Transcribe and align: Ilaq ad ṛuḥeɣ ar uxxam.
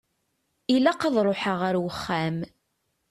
Ilaq 0.75 1.01
ad 1.07 1.15
ṛuḥeɣ 1.27 1.59
ar 1.67 1.75
uxxam. 1.89 2.37